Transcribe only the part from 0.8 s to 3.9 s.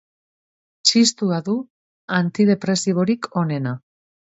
Txistua du antidepresiborik onena.